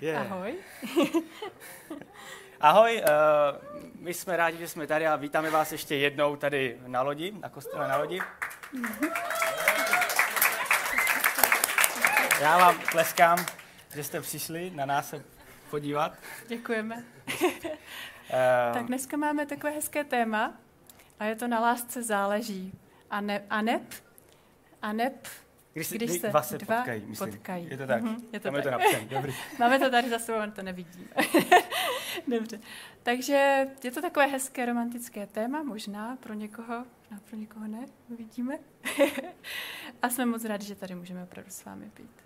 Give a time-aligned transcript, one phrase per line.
[0.00, 0.32] Yeah.
[0.32, 0.54] Ahoj.
[2.60, 3.04] Ahoj, uh,
[3.94, 7.48] my jsme rádi, že jsme tady a vítáme vás ještě jednou tady na lodi, na
[7.48, 8.20] kostele na lodi.
[12.40, 13.46] Já vám tleskám,
[13.94, 15.24] že jste přišli na nás se
[15.70, 16.12] podívat.
[16.48, 17.04] Děkujeme.
[17.42, 17.50] Uh,
[18.74, 20.54] Tak dneska máme takové hezké téma
[21.18, 22.72] a je to na lásce záleží.
[23.10, 23.82] A, ne, a neb,
[24.82, 25.28] a neb,
[25.72, 27.30] když, se, když kdy se dva se dva potkají, myslím.
[27.30, 27.68] potkají.
[27.70, 28.02] Je to tak?
[28.02, 28.80] Mhm, je to Tam je to tak.
[28.80, 29.34] napsané, dobrý.
[29.58, 31.08] máme to tady za sebou, ale to nevidíme.
[32.28, 32.60] Dobře.
[33.02, 38.58] Takže je to takové hezké romantické téma, možná pro někoho, možná pro někoho ne, uvidíme.
[40.02, 42.24] a jsme moc rádi, že tady můžeme opravdu s vámi být.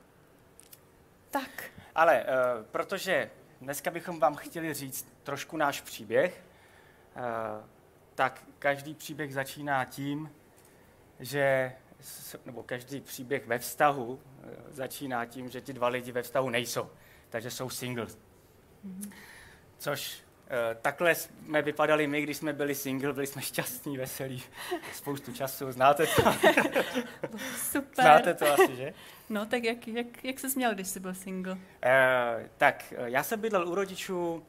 [1.31, 1.65] Tak,
[1.95, 6.45] Ale uh, protože dneska bychom vám chtěli říct trošku náš příběh,
[7.17, 7.23] uh,
[8.15, 10.31] tak každý příběh začíná tím,
[11.21, 11.73] že,
[12.47, 14.19] nebo každý příběh ve vztahu uh,
[14.71, 16.91] začíná tím, že ti dva lidi ve vztahu nejsou,
[17.31, 18.19] takže jsou singles.
[19.79, 24.43] Což uh, takhle jsme vypadali my, když jsme byli single, byli jsme šťastní, veselí,
[24.93, 26.23] spoustu času, znáte to?
[27.57, 28.05] super.
[28.05, 28.95] Znáte to asi, že?
[29.29, 31.59] No tak jak, jak, jak jsi měl, když jsi byl single?
[31.83, 34.43] Eh, tak, eh, já jsem bydlel u rodičů,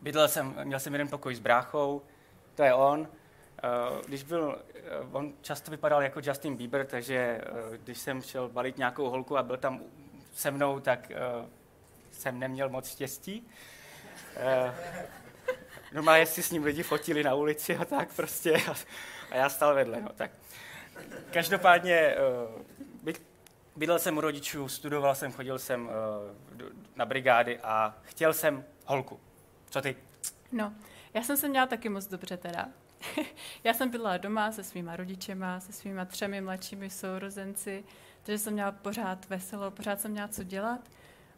[0.00, 2.02] bydlel jsem, měl jsem jeden pokoj s bráchou,
[2.54, 3.08] to je on.
[3.62, 4.80] Eh, když byl, eh,
[5.12, 9.42] on často vypadal jako Justin Bieber, takže eh, když jsem šel balit nějakou holku a
[9.42, 9.80] byl tam
[10.34, 11.12] se mnou, tak
[12.10, 13.48] jsem neměl moc štěstí.
[14.36, 14.74] Eh,
[15.92, 18.56] Normálně si s ním lidi fotili na ulici a tak prostě
[19.30, 20.00] a, já stál vedle.
[20.00, 20.30] No, tak.
[21.30, 22.16] Každopádně
[23.76, 25.90] bydlel jsem u rodičů, studoval jsem, chodil jsem
[26.96, 29.20] na brigády a chtěl jsem holku.
[29.70, 29.96] Co ty?
[30.52, 30.74] No,
[31.14, 32.68] já jsem se měla taky moc dobře teda.
[33.64, 37.84] já jsem bydlela doma se svýma rodičema, se svýma třemi mladšími sourozenci,
[38.22, 40.80] takže jsem měla pořád veselo, pořád jsem měla co dělat.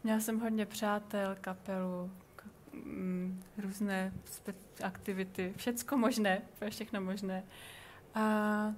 [0.05, 2.45] Měla jsem hodně přátel, kapelu, k-
[2.75, 4.55] mm, různé spe-
[4.87, 7.43] aktivity, všecko možné, všechno možné.
[8.15, 8.75] A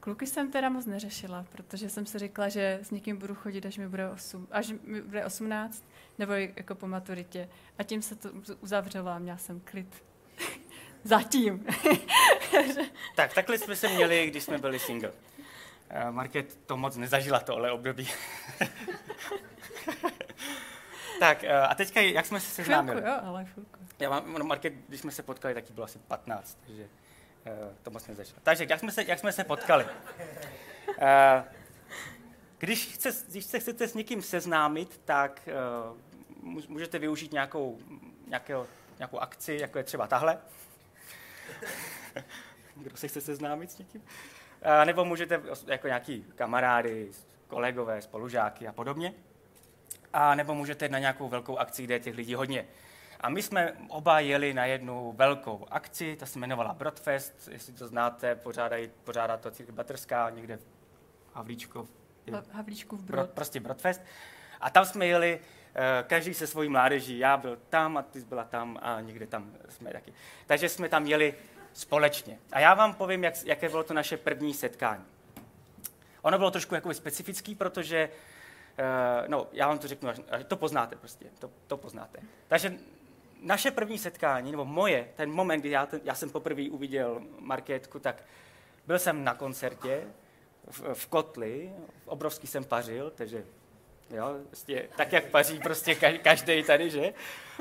[0.00, 3.78] kluky jsem teda moc neřešila, protože jsem si říkala, že s někým budu chodit, až
[3.78, 5.84] mi bude, 8, až mi bude 18,
[6.18, 7.48] nebo jako po maturitě.
[7.78, 10.04] A tím se to uz- uzavřelo a měla jsem klid.
[11.06, 11.66] Zatím.
[13.14, 15.12] Tak, takhle jsme se měli, když jsme byli single.
[15.90, 18.08] Eh, Market to moc nezažila tohle období.
[21.20, 23.02] tak eh, a teďka, jak jsme se Chvilku, seznámili?
[23.08, 23.78] jo, ale chvilku.
[23.98, 26.88] Já mám, no, Market, když jsme se potkali, taky bylo asi 15, takže uh,
[27.82, 28.38] to moc nezačalo.
[28.42, 29.84] Takže jak jsme se, jak jsme se potkali?
[29.84, 29.90] Uh,
[32.58, 35.48] když, chce, když se chcete s někým seznámit, tak
[36.42, 37.78] uh, můž- můžete využít nějakou,
[38.26, 38.66] nějakého,
[38.98, 40.38] nějakou akci, jako je třeba tahle.
[42.76, 44.00] Kdo se chce seznámit s někým?
[44.00, 47.10] Uh, nebo můžete jako nějaký kamarády,
[47.48, 49.14] kolegové, spolužáky a podobně.
[50.12, 52.66] A nebo můžete na nějakou velkou akci, kde je těch lidí hodně.
[53.20, 57.88] A my jsme oba jeli na jednu velkou akci, ta se jmenovala Brodfest, jestli to
[57.88, 60.66] znáte, pořádají, pořádá to Církev Batrská někde v
[61.34, 61.88] Havlíčkov,
[62.26, 64.02] Ha- Havlíčku v Brod, prostě Brodfest.
[64.60, 65.40] A tam jsme jeli,
[66.06, 69.92] každý se svojí mládeží, já byl tam a ty byla tam a někde tam jsme
[69.92, 70.12] taky.
[70.46, 71.34] Takže jsme tam jeli
[71.72, 72.38] společně.
[72.52, 75.04] A já vám povím, jak, jaké bylo to naše první setkání.
[76.22, 78.10] Ono bylo trošku jakoby specifický, protože,
[78.78, 80.10] uh, no, já vám to řeknu,
[80.46, 82.18] to poznáte prostě, to, to poznáte.
[82.48, 82.74] Takže
[83.42, 87.98] naše první setkání, nebo moje, ten moment, kdy já, ten, já jsem poprvé uviděl Markétku,
[87.98, 88.22] tak
[88.86, 90.04] byl jsem na koncertě
[90.70, 91.72] v, v Kotli,
[92.04, 93.44] obrovský jsem pařil, takže
[94.10, 97.12] jo, prostě, tak jak paří prostě každý tady, že?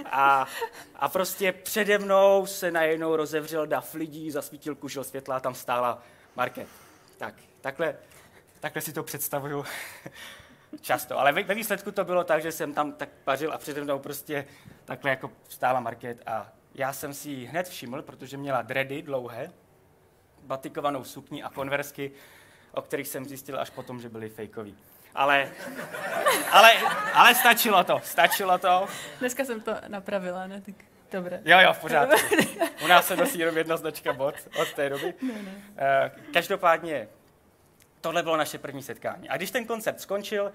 [0.06, 0.48] A,
[0.96, 6.04] a prostě přede mnou se najednou rozevřel dav lidí, zasvítil kužel světla a tam stála
[6.36, 6.68] Market.
[7.18, 7.96] Tak, takhle,
[8.60, 9.66] takhle si to představuju
[10.82, 11.20] často.
[11.20, 14.46] Ale ve, výsledku to bylo tak, že jsem tam tak pařil a přede mnou prostě
[14.86, 19.52] takhle jako stála Market a já jsem si ji hned všiml, protože měla dready dlouhé,
[20.44, 22.12] batikovanou sukni a konversky,
[22.72, 24.78] o kterých jsem zjistil až potom, že byly fejkový.
[25.16, 25.52] Ale,
[26.52, 26.72] ale,
[27.14, 28.88] ale stačilo to, stačilo to.
[29.20, 30.62] Dneska jsem to napravila, ne?
[30.62, 30.76] Tak
[31.12, 31.42] dobré.
[31.46, 32.16] Jo, jo, v pořádku.
[32.84, 35.14] U nás se nosí jenom jedna značka bod od té doby.
[35.22, 35.52] Ne, ne.
[35.78, 37.08] Eh, Každopádně
[38.02, 39.30] tohle bylo naše první setkání.
[39.30, 40.52] A když ten koncert skončil,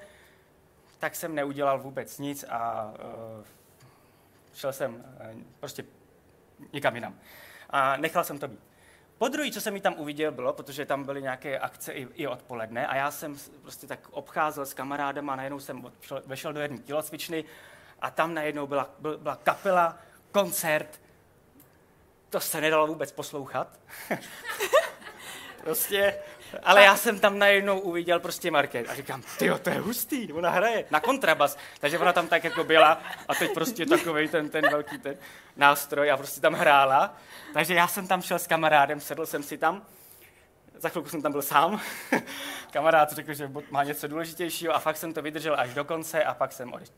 [0.99, 2.93] tak jsem neudělal vůbec nic a
[3.39, 3.45] uh,
[4.55, 5.85] šel jsem uh, prostě
[6.73, 7.19] někam jinam.
[7.71, 8.61] A nechal jsem to být.
[9.21, 12.27] Po druhý, co jsem mi tam uviděl, bylo, protože tam byly nějaké akce i, i
[12.27, 16.61] odpoledne a já jsem prostě tak obcházel s kamarádem a najednou jsem odšel, vešel do
[16.61, 17.45] jedné tělocvičny
[18.01, 19.99] a tam najednou byla, byl- byla kapela,
[20.33, 21.01] koncert,
[22.31, 23.79] to se nedalo vůbec poslouchat.
[25.65, 26.19] prostě
[26.63, 30.51] Ale já jsem tam najednou uviděl prostě Market a říkám, ty to je hustý, ona
[30.51, 31.57] hraje na kontrabas.
[31.81, 35.17] Takže ona tam tak jako byla a teď prostě takový ten, ten velký ten
[35.57, 37.17] nástroj a prostě tam hrála.
[37.55, 39.87] Takže já jsem tam šel s kamarádem, sedl jsem si tam.
[40.75, 41.81] Za chvilku jsem tam byl sám.
[42.71, 46.35] Kamarád řekl, že má něco důležitějšího a fakt jsem to vydržel až do konce a
[46.35, 46.95] pak jsem odešel.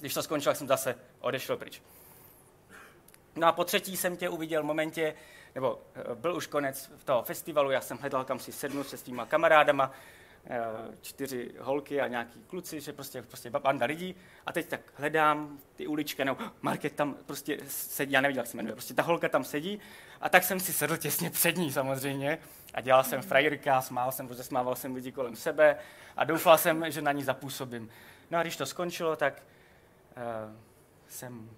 [0.00, 1.82] Když to skončil, jsem zase odešel pryč.
[3.36, 5.14] No a po třetí jsem tě uviděl v momentě,
[5.54, 9.26] nebo eh, byl už konec toho festivalu, já jsem hledal, kam si sednu se svýma
[9.26, 9.90] kamarádama,
[10.46, 10.60] eh,
[11.00, 14.14] čtyři holky a nějaký kluci, že prostě, prostě banda lidí.
[14.46, 18.56] A teď tak hledám ty uličky, no, Market tam prostě sedí, já neviděl, jak se
[18.56, 19.80] jmenuje, prostě ta holka tam sedí.
[20.20, 22.38] A tak jsem si sedl těsně před ní samozřejmě
[22.74, 25.76] a dělal jsem frajerka, smál jsem, rozesmával jsem lidi kolem sebe
[26.16, 27.90] a doufal jsem, že na ní zapůsobím.
[28.30, 29.42] No a když to skončilo, tak
[30.16, 30.56] uh,
[31.08, 31.50] jsem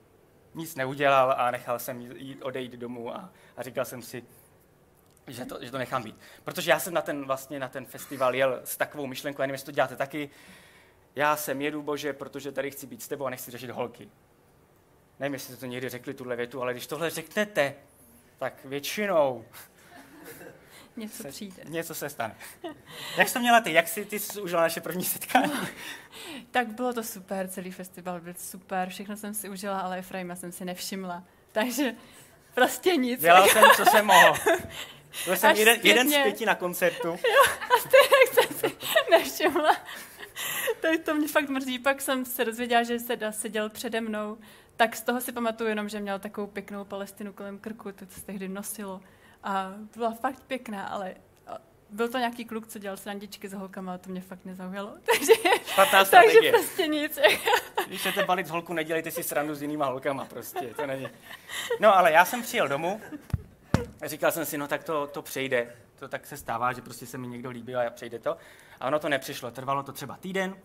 [0.56, 4.24] nic neudělal a nechal jsem jít odejít domů a, a říkal jsem si,
[5.26, 6.16] že to, že to nechám být.
[6.44, 9.54] Protože já jsem na ten, vlastně na ten festival jel s takovou myšlenkou, já nevím,
[9.54, 10.30] jestli to děláte taky,
[11.16, 14.10] já jsem jedu, Bože, protože tady chci být s tebou a nechci řešit holky.
[15.20, 17.74] Nevím, jestli jste to někdy řekli, tuhle větu, ale když tohle řeknete,
[18.38, 19.44] tak většinou
[20.96, 21.62] Něco se, přijde.
[21.64, 22.36] Něco se stane.
[23.16, 23.72] Jak jsi to měla ty?
[23.72, 25.52] Jak jsi ty jsi užila naše první setkání?
[26.50, 30.52] tak bylo to super, celý festival byl super, všechno jsem si užila, ale Efraima jsem
[30.52, 31.24] si nevšimla.
[31.52, 31.94] Takže
[32.54, 33.20] prostě nic.
[33.20, 34.34] Dělal jsem, co jsem mohl.
[35.24, 37.08] Byl jsem jeden, jeden z pěti na koncertu.
[37.08, 38.76] Jo, a stejně jsem si
[39.10, 39.76] nevšimla.
[40.80, 41.78] Tak to mě fakt mrzí.
[41.78, 44.38] Pak jsem se dozvěděla, že se seděl přede mnou.
[44.76, 48.24] Tak z toho si pamatuju jenom, že měl takovou pěknou palestinu kolem krku, to se
[48.24, 49.00] tehdy nosilo.
[49.46, 51.14] A byla fakt pěkná, ale
[51.90, 54.92] byl to nějaký kluk, co dělal srandičky s holkama a to mě fakt nezaujalo.
[55.12, 55.32] Takže,
[56.10, 57.18] takže prostě nic.
[57.86, 61.08] Když chcete balit z holku, nedělejte si srandu s jinýma holkama prostě, to není.
[61.80, 63.00] No ale já jsem přijel domů
[64.00, 65.76] a říkal jsem si, no tak to, to přejde.
[65.98, 68.36] To tak se stává, že prostě se mi někdo líbil a přejde to.
[68.80, 70.56] A ono to nepřišlo, trvalo to třeba týden.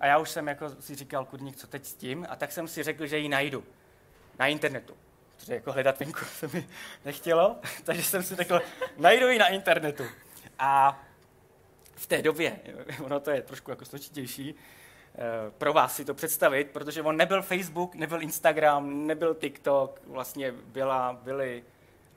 [0.00, 2.26] A já už jsem jako si říkal, kudník, co teď s tím?
[2.30, 3.64] A tak jsem si řekl, že ji najdu
[4.38, 4.94] na internetu
[5.48, 6.68] protože jako hledat venku se mi
[7.04, 8.60] nechtělo, takže jsem si řekl,
[8.98, 10.04] najdu ji na internetu.
[10.58, 11.02] A
[11.94, 12.58] v té době,
[13.02, 17.42] ono to je trošku jako složitější, eh, pro vás si to představit, protože on nebyl
[17.42, 21.64] Facebook, nebyl Instagram, nebyl TikTok, vlastně byla, byly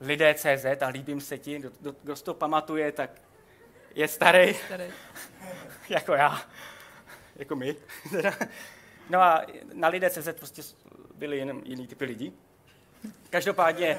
[0.00, 1.62] lidé CZ a líbím se ti,
[2.02, 3.10] kdo, to pamatuje, tak
[3.94, 4.84] je starý, starý.
[5.88, 6.42] jako já,
[7.36, 7.76] jako my.
[9.10, 10.62] no a na lidé CZ prostě
[11.14, 12.32] byli jenom jiný typy lidí.
[13.30, 13.98] Každopádně,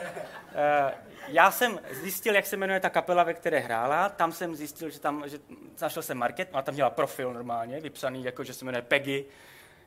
[0.55, 0.93] eh,
[1.27, 4.09] já jsem zjistil, jak se jmenuje ta kapela, ve které hrála.
[4.09, 5.39] Tam jsem zjistil, že tam, že
[5.81, 9.25] našel jsem market, ona tam měla profil normálně, vypsaný, jako že se jmenuje Peggy,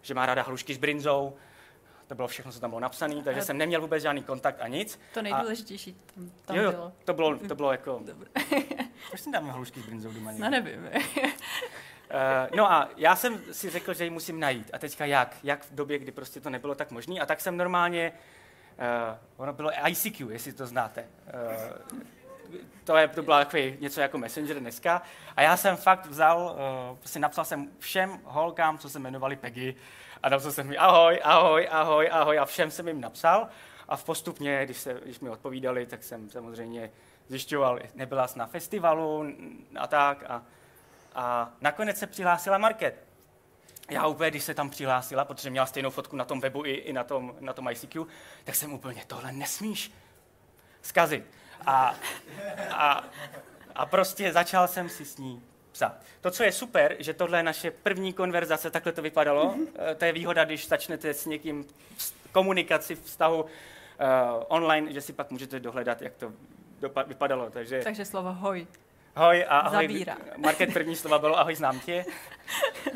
[0.02, 1.36] že má ráda hlušky s brinzou.
[2.06, 5.00] To bylo všechno, co tam bylo napsané, takže jsem neměl vůbec žádný kontakt a nic.
[5.14, 6.92] To nejdůležitější tam, tam jo, jo, bylo.
[7.04, 8.02] To bylo, to bylo jako...
[9.08, 10.32] Proč jsem tam hlušky s brinzou doma?
[10.38, 10.90] No nevím.
[12.10, 14.70] Uh, no a já jsem si řekl, že ji musím najít.
[14.72, 15.36] A teďka jak?
[15.42, 17.20] Jak v době, kdy prostě to nebylo tak možné?
[17.20, 18.12] A tak jsem normálně
[18.78, 21.05] Uh, ono bylo ICQ, jestli to znáte.
[21.34, 21.96] Uh,
[22.84, 25.02] to, je, to bylo takový něco jako Messenger dneska.
[25.37, 26.56] A já jsem fakt vzal,
[26.90, 29.75] uh, prostě napsal jsem všem holkám, co se jmenovali Peggy,
[30.23, 33.49] a napsal jsem mi ahoj, ahoj, ahoj, ahoj, a všem jsem jim napsal.
[33.88, 36.90] A v postupně, když, se, když mi odpovídali, tak jsem samozřejmě
[37.28, 39.25] zjišťoval, nebyla jsi na festivalu
[39.78, 40.25] a tak.
[40.28, 40.43] A,
[41.14, 43.06] a nakonec se přihlásila Market
[43.91, 46.93] já úplně, když se tam přihlásila, protože měla stejnou fotku na tom webu i, i
[46.93, 48.07] na, tom, na tom ICQ,
[48.45, 49.93] tak jsem úplně, tohle nesmíš
[50.83, 51.25] zkazit.
[51.66, 51.95] A,
[52.71, 53.05] a,
[53.75, 56.00] a prostě začal jsem si s ní psát.
[56.21, 59.55] To, co je super, že tohle je naše první konverzace, takhle to vypadalo.
[59.78, 61.64] Eh, to je výhoda, když začnete s někým
[62.33, 63.49] komunikaci, vztahu uh,
[64.49, 66.33] online, že si pak můžete dohledat, jak to
[67.07, 67.50] vypadalo.
[67.50, 68.66] Takže, Takže slovo hoj.
[69.16, 69.85] Hoj a ahoj.
[69.85, 70.16] Zabírá.
[70.37, 72.05] Market první slova bylo ahoj, znám tě.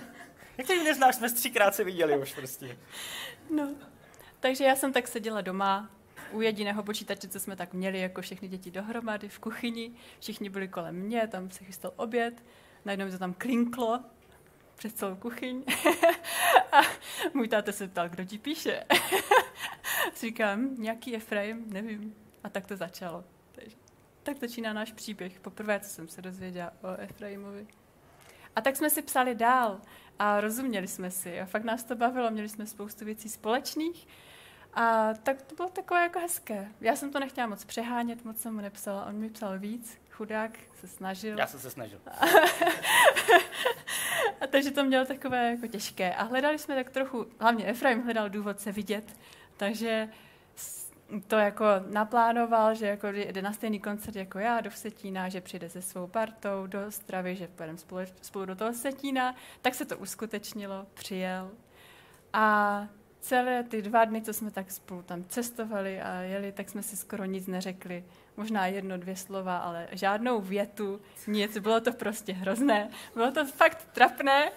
[0.61, 2.79] Jak ty neznáš, jsme třikrát se viděli už prostě.
[3.51, 3.75] No,
[4.41, 5.91] takže já jsem tak seděla doma
[6.33, 9.93] u jediného počítače, co jsme tak měli, jako všechny děti dohromady v kuchyni.
[10.21, 12.45] Všichni byli kolem mě, tam se chystal oběd.
[12.85, 14.01] Najednou mi to tam klinklo
[14.77, 15.65] přes celou kuchyň.
[16.73, 16.81] a
[17.35, 18.85] můj táta se ptal, kdo ti píše.
[20.21, 22.15] Říkám, nějaký Efraim, nevím.
[22.45, 23.25] A tak to začalo.
[23.53, 23.77] Takže,
[24.23, 25.41] tak začíná náš příběh.
[25.41, 27.67] Poprvé, co jsem se dozvěděla o Efraimovi.
[28.57, 29.81] A tak jsme si psali dál
[30.21, 34.09] a rozuměli jsme si a fakt nás to bavilo, měli jsme spoustu věcí společných
[34.75, 36.69] a tak to bylo takové jako hezké.
[36.81, 40.59] Já jsem to nechtěla moc přehánět, moc jsem mu nepsala, on mi psal víc, chudák
[40.81, 41.39] se snažil.
[41.39, 42.01] Já jsem se snažil.
[44.41, 46.15] a takže to mělo takové jako těžké.
[46.15, 49.17] A hledali jsme tak trochu, hlavně Efraim hledal důvod se vidět,
[49.57, 50.09] takže
[51.27, 55.69] to jako naplánoval, že jako jde na stejný koncert jako já do Vsetína, že přijde
[55.69, 59.99] se svou partou do Ostravy, že pojedeme spolu, spolu do toho Vsetína, tak se to
[59.99, 61.51] uskutečnilo, přijel.
[62.33, 62.87] A
[63.21, 66.97] celé ty dva dny, co jsme tak spolu tam cestovali a jeli, tak jsme si
[66.97, 68.05] skoro nic neřekli.
[68.37, 71.59] Možná jedno, dvě slova, ale žádnou větu, nic.
[71.59, 72.91] Bylo to prostě hrozné.
[73.15, 74.51] Bylo to fakt trapné.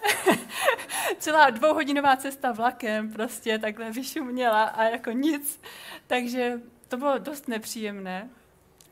[1.18, 5.60] Celá dvouhodinová cesta vlakem prostě takhle vyšuměla a jako nic.
[6.06, 8.30] Takže to bylo dost nepříjemné.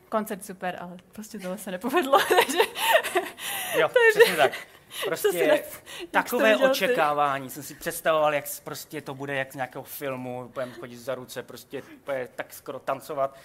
[0.09, 2.19] Koncert super, ale prostě tohle se nepovedlo.
[2.29, 2.57] takže,
[3.79, 4.51] jo, takže, tak.
[5.05, 5.63] Prostě
[6.11, 7.49] takové očekávání.
[7.49, 11.43] Jsem si představoval, jak prostě to bude jak z nějakého filmu, budeme chodit za ruce,
[11.43, 11.83] prostě
[12.35, 13.37] tak skoro tancovat.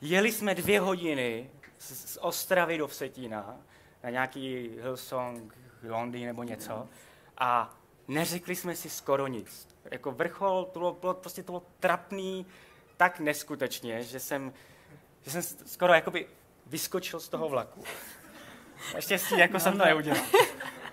[0.00, 3.56] Jeli jsme dvě hodiny z, z Ostravy do Vsetína
[4.02, 5.54] na nějaký Hillsong,
[5.88, 6.88] Londýn nebo něco
[7.38, 7.76] a
[8.08, 9.68] neřekli jsme si skoro nic.
[9.90, 12.46] Jako vrchol, to bylo, bylo prostě to bylo trapný
[12.96, 14.52] tak neskutečně, že jsem,
[15.22, 16.26] že jsem skoro jakoby
[16.66, 17.84] vyskočil z toho vlaku.
[18.94, 19.84] Naštěstí jako no, jsem to no.
[19.84, 20.22] neudělal.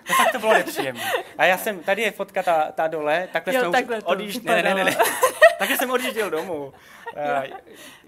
[0.08, 1.02] To tak to bylo nepříjemné.
[1.38, 4.62] A já jsem, tady je fotka ta, ta dole, takhle jo, jsme už odjížděl, ne,
[4.62, 4.96] ne, ne, ne.
[5.58, 6.72] takhle jsem odjížděl domů.
[7.16, 7.56] Uh,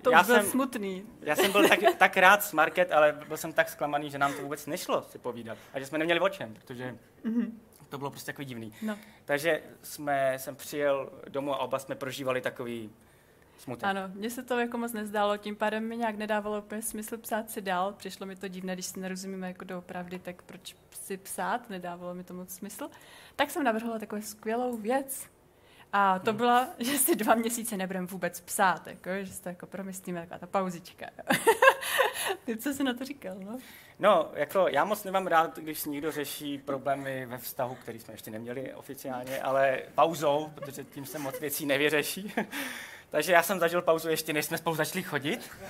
[0.03, 1.05] to já byl jsem, smutný.
[1.21, 4.35] Já jsem byl tak, tak rád s Market, ale byl jsem tak zklamaný, že nám
[4.35, 5.59] to vůbec nešlo si povídat.
[5.75, 6.95] A že jsme neměli o čem, protože
[7.25, 7.51] mm-hmm.
[7.89, 8.73] to bylo prostě takový divný.
[8.83, 8.99] No.
[9.25, 12.91] Takže jsme, jsem přijel domů a oba jsme prožívali takový
[13.61, 13.85] smutek.
[13.85, 17.51] Ano, mně se to jako moc nezdálo, tím pádem mi nějak nedávalo úplně smysl psát
[17.51, 17.93] si dál.
[17.93, 22.25] Přišlo mi to divné, když si nerozumíme jako doopravdy, tak proč si psát, nedávalo mi
[22.25, 22.91] to moc smysl.
[23.37, 25.31] Tak jsem navrhla takovou skvělou věc.
[25.93, 26.37] A to hmm.
[26.37, 30.39] byla, že si dva měsíce nebudeme vůbec psát, jako, že si to jako promyslíme, taková
[30.39, 31.07] ta pauzička.
[32.45, 33.59] Ty, co jsi na to říkal, no?
[33.99, 38.31] No, jako já moc nemám rád, když někdo řeší problémy ve vztahu, který jsme ještě
[38.31, 42.35] neměli oficiálně, ale pauzou, protože tím se moc věcí nevyřeší.
[43.11, 45.51] Takže já jsem zažil pauzu ještě, než jsme spolu začali chodit.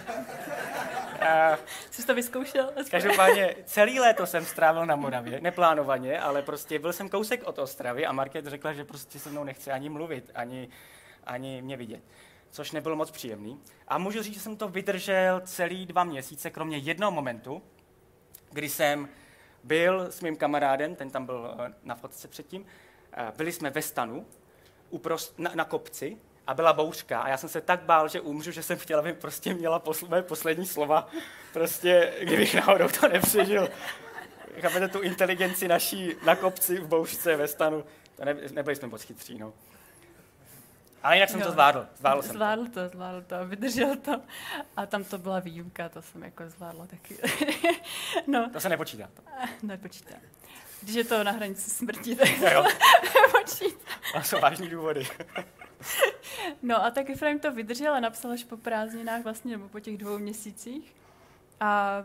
[1.21, 1.59] A
[1.91, 2.73] Jsi to vyzkoušel?
[2.91, 8.07] Každopádně celý léto jsem strávil na Moravě, neplánovaně, ale prostě byl jsem kousek od Ostravy
[8.07, 10.69] a Market řekla, že prostě se mnou nechce ani mluvit, ani,
[11.25, 12.03] ani mě vidět.
[12.51, 13.61] Což nebylo moc příjemný.
[13.89, 17.63] A můžu říct, že jsem to vydržel celý dva měsíce, kromě jednoho momentu,
[18.53, 19.09] kdy jsem
[19.65, 22.67] byl s mým kamarádem, ten tam byl eh, na fotce předtím,
[23.13, 24.27] eh, byli jsme ve stanu,
[24.91, 28.51] uprost, na, na kopci, a byla bouřka a já jsem se tak bál, že umřu,
[28.51, 31.09] že jsem chtěl, aby prostě měla posl- moje poslední slova,
[31.53, 33.69] prostě kdybych náhodou to nepřežil.
[34.61, 37.85] Chápete tu inteligenci naší na kopci v bouřce ve stanu.
[38.17, 39.53] To ne, nebyli jsme moc chytří, no.
[41.03, 41.47] Ale jinak jsem jo.
[41.47, 41.87] to zvládl.
[41.99, 42.71] Zvládl jsem zvládl to.
[42.71, 42.89] to.
[42.89, 44.21] Zvládl to, vydržel to.
[44.77, 47.17] A tam to byla výjimka, to jsem jako zvládla taky.
[48.27, 48.51] no.
[48.53, 49.09] To se nepočítá.
[49.15, 49.23] To.
[49.67, 50.15] Nepočítá.
[50.83, 52.65] Když je to na hranici smrti, tak jo, jo.
[53.23, 53.91] nepočítá.
[54.15, 55.07] To jsou vážní důvody.
[56.63, 59.99] No a tak Efraim to vydržel a napsal až po prázdninách vlastně, nebo po těch
[59.99, 60.97] dvou měsících.
[61.61, 62.05] A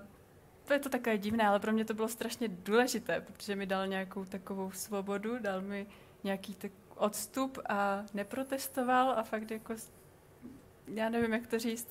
[0.65, 3.88] to je to takové divné, ale pro mě to bylo strašně důležité, protože mi dal
[3.88, 5.88] nějakou takovou svobodu, dal mi
[6.24, 9.75] nějaký tak odstup a neprotestoval a fakt jako,
[10.88, 11.88] já nevím, jak to říct,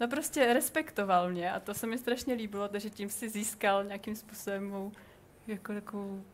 [0.00, 4.16] no prostě respektoval mě a to se mi strašně líbilo, takže tím si získal nějakým
[4.16, 4.92] způsobem mou
[5.46, 6.24] jako takovou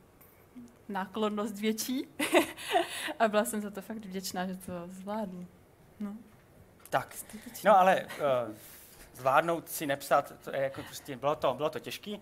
[0.89, 2.09] náklonnost větší
[3.19, 5.47] a byla jsem za to fakt vděčná, že to zvládnu.
[6.01, 6.17] No.
[6.91, 7.17] Tak,
[7.65, 8.55] no ale uh,
[9.15, 12.17] zvládnout si nepsat, to je jako prostě, bylo to, bylo to těžké,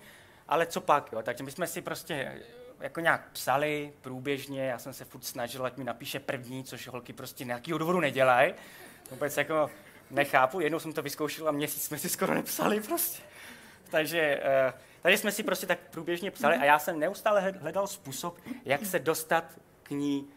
[0.49, 2.43] ale co pak, jo, takže my jsme si prostě
[2.81, 7.13] jako nějak psali průběžně, já jsem se furt snažil, ať mi napíše první, což holky
[7.13, 8.55] prostě nějakého důvodu nedělají.
[9.11, 9.71] Vůbec jako
[10.11, 13.23] nechápu, jednou jsem to vyzkoušel a měsíc jsme si skoro nepsali prostě.
[13.93, 18.39] Takže uh, takže jsme si prostě tak průběžně psali a já jsem neustále hledal způsob,
[18.65, 19.45] jak se dostat
[19.83, 20.29] k ní.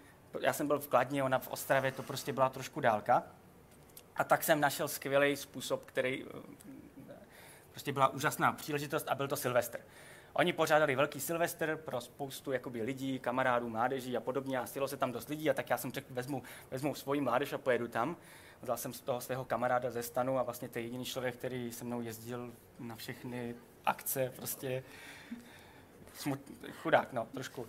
[0.41, 3.23] Já jsem byl v Kladně, ona v Ostravě, to prostě byla trošku dálka.
[4.15, 7.13] A tak jsem našel skvělý způsob, který eh,
[7.71, 9.79] prostě byla úžasná příležitost a byl to Silvestr.
[10.33, 14.97] Oni pořádali velký Silvestr pro spoustu jakoby, lidí, kamarádů, mládeží a podobně a stilo se
[14.97, 18.17] tam dost lidí a tak já jsem řekl, vezmu, vezmu svoji mládež a pojedu tam.
[18.65, 21.71] Vzal jsem z toho svého kamaráda ze stanu a vlastně to je jediný člověk, který
[21.71, 23.55] se mnou jezdil na všechny
[23.85, 24.83] akce, prostě
[26.13, 26.39] smut,
[26.81, 27.67] chudák, no, trošku.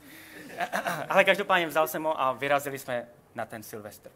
[1.09, 4.11] Ale každopádně vzal jsem ho a vyrazili jsme na ten Silvestr.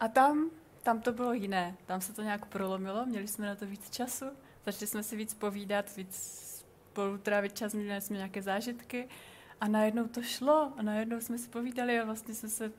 [0.00, 0.50] A tam,
[0.82, 1.76] tam to bylo jiné.
[1.86, 4.26] Tam se to nějak prolomilo, měli jsme na to víc času,
[4.66, 6.16] začali jsme si víc povídat, víc
[6.90, 9.08] spolu trávit čas, měli jsme nějaké zážitky
[9.60, 12.72] a najednou to šlo a najednou jsme si povídali a vlastně jsme se,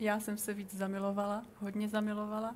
[0.00, 2.54] já jsem se víc zamilovala, hodně zamilovala.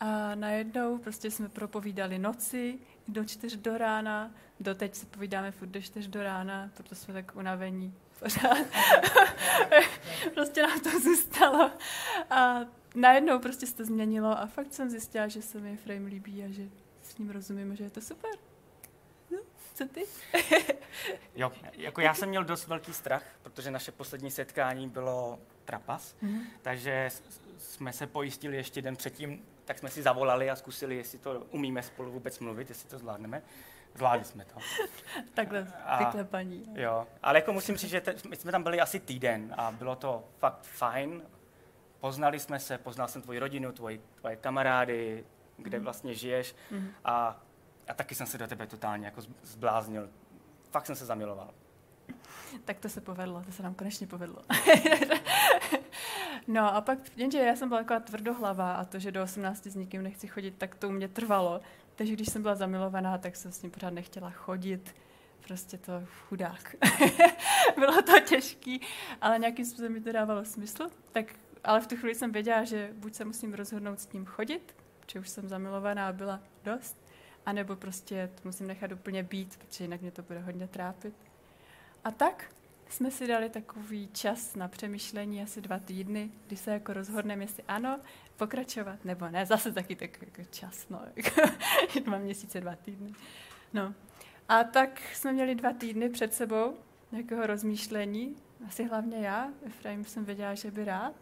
[0.00, 4.30] A najednou prostě jsme propovídali noci, do čtyř do rána,
[4.60, 8.66] doteď se povídáme furt do čtyř do rána, proto jsme tak unavení pořád.
[10.34, 11.70] prostě nám to zůstalo.
[12.30, 12.60] A
[12.94, 16.52] najednou prostě se to změnilo a fakt jsem zjistila, že se mi Frame líbí a
[16.52, 16.68] že
[17.02, 18.30] s ním rozumím že je to super.
[19.30, 19.38] No,
[19.74, 20.06] co ty?
[21.36, 26.40] jo, jako já jsem měl dost velký strach, protože naše poslední setkání bylo trapas, mm-hmm.
[26.62, 27.10] takže
[27.58, 31.82] jsme se pojistili ještě den předtím, tak jsme si zavolali a zkusili, jestli to umíme
[31.82, 33.42] spolu vůbec mluvit, jestli to zvládneme.
[33.94, 34.54] Zvládli jsme to.
[35.34, 36.64] Takhle paní.
[36.74, 39.96] Jo, ale jako musím říct, že te, my jsme tam byli asi týden a bylo
[39.96, 41.22] to fakt fajn.
[42.00, 45.24] Poznali jsme se, poznal jsem tvoji rodinu, tvoji, tvoje kamarády,
[45.56, 45.84] kde mm.
[45.84, 46.88] vlastně žiješ mm.
[47.04, 47.40] a,
[47.88, 50.08] a taky jsem se do tebe totálně jako zbláznil.
[50.70, 51.50] Fakt jsem se zamiloval.
[52.64, 54.42] Tak to se povedlo, to se nám konečně povedlo.
[56.46, 59.74] no a pak, jenže já jsem byla taková tvrdohlava a to, že do 18 s
[59.74, 61.60] nikým nechci chodit, tak to u mě trvalo.
[61.94, 64.94] Takže když jsem byla zamilovaná, tak jsem s ním pořád nechtěla chodit.
[65.46, 65.92] Prostě to
[66.28, 66.76] chudák.
[67.76, 68.80] Bylo to těžký,
[69.20, 70.88] ale nějakým způsobem mi to dávalo smysl.
[71.12, 71.34] Tak,
[71.64, 75.20] ale v tu chvíli jsem věděla, že buď se musím rozhodnout s ním chodit, protože
[75.20, 77.06] už jsem zamilovaná a byla dost,
[77.46, 81.14] anebo prostě to musím nechat úplně být, protože jinak mě to bude hodně trápit.
[82.06, 82.44] A tak
[82.88, 87.62] jsme si dali takový čas na přemýšlení, asi dva týdny, kdy se jako rozhodneme, jestli
[87.68, 88.00] ano,
[88.36, 89.46] pokračovat nebo ne.
[89.46, 91.40] Zase taky tak jako čas, no, jako
[92.04, 93.12] dva měsíce, dva týdny.
[93.72, 93.94] No.
[94.48, 96.76] A tak jsme měli dva týdny před sebou
[97.12, 98.36] nějakého rozmýšlení,
[98.66, 99.48] asi hlavně já.
[99.66, 101.14] Efraim jsem věděla, že by rád.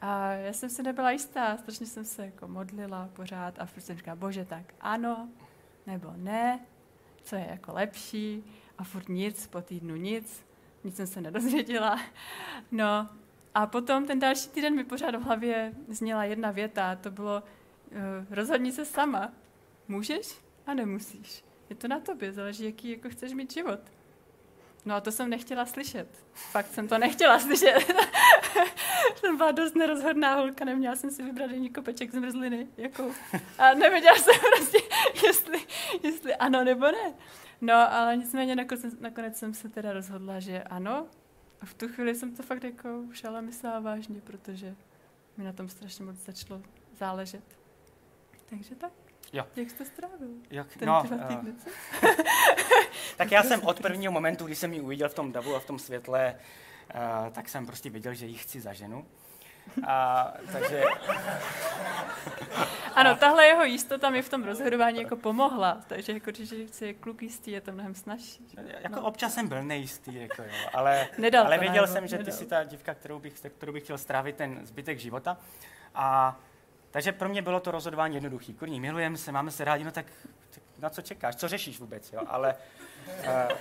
[0.00, 3.96] A já jsem se nebyla jistá, strašně jsem se jako modlila pořád a furt jsem
[3.96, 5.28] říkala, bože, tak ano,
[5.86, 6.60] nebo ne,
[7.22, 8.44] co je jako lepší
[8.78, 10.44] a furt nic, po týdnu nic,
[10.84, 12.00] nic jsem se nedozvěděla.
[12.70, 13.08] No
[13.54, 17.42] a potom ten další týden mi pořád v hlavě zněla jedna věta a to bylo
[17.42, 17.98] uh,
[18.30, 19.32] rozhodni se sama.
[19.88, 21.44] Můžeš a nemusíš.
[21.70, 23.80] Je to na tobě, záleží, jaký jako chceš mít život.
[24.84, 26.08] No a to jsem nechtěla slyšet.
[26.32, 27.78] Fakt jsem to nechtěla slyšet.
[29.16, 32.66] jsem byla dost nerozhodná holka, neměla jsem si vybrat ani kopeček z mrzliny.
[32.76, 33.10] Jako.
[33.58, 34.78] A nevěděla jsem prostě,
[35.26, 35.66] jestli,
[36.02, 37.14] jestli ano nebo ne.
[37.60, 41.06] No, ale nicméně nakonec, nakonec jsem se teda rozhodla, že ano,
[41.60, 44.74] a v tu chvíli jsem to fakt jako už ale myslela vážně, protože
[45.36, 46.62] mi na tom strašně moc začalo
[46.98, 47.44] záležet.
[48.46, 48.92] Takže tak.
[49.32, 49.46] Jo.
[49.56, 50.28] Jak jste strávil?
[50.50, 51.46] Jak, Ten no, uh,
[53.16, 55.64] tak já jsem od prvního momentu, kdy jsem ji uviděl v tom davu a v
[55.64, 56.34] tom světle,
[56.94, 59.06] uh, tak jsem prostě věděl, že ji chci za ženu.
[59.86, 60.84] A, takže...
[62.96, 67.22] Ano, tahle jeho jistota mi v tom rozhodování jako pomohla, takže jako, když je kluk
[67.22, 68.46] jistý, je to mnohem snažší.
[68.80, 69.06] Jako no.
[69.06, 72.32] občas jsem byl nejistý, jako jo, ale, nedal ale věděl jsem, že nedal.
[72.32, 75.36] ty jsi ta dívka, kterou bych, kterou bych chtěl strávit ten zbytek života.
[75.94, 76.36] A
[76.90, 78.52] takže pro mě bylo to rozhodování jednoduché.
[78.52, 80.06] Kurní, milujeme se, máme se rádi, no tak,
[80.50, 82.20] tak na co čekáš, co řešíš vůbec, jo?
[82.26, 82.54] Ale
[83.06, 83.56] uh,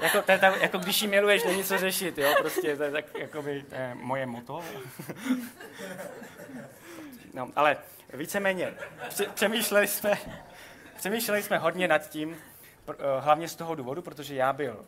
[0.00, 2.34] jako, tak, jako když jí miluješ, není co řešit, jo?
[2.38, 4.64] Prostě to je tak, jako by, to je moje moto.
[7.34, 7.76] no, ale
[8.12, 8.74] víceméně,
[9.34, 10.18] přemýšleli jsme,
[10.96, 12.36] přemýšleli jsme hodně nad tím,
[12.88, 14.84] eh, hlavně z toho důvodu, protože já byl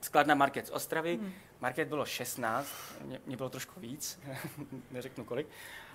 [0.00, 1.32] skladna Market z Ostravy, hmm.
[1.60, 2.68] Market bylo 16,
[3.00, 4.20] mě, mě bylo trošku víc,
[4.90, 5.46] neřeknu kolik.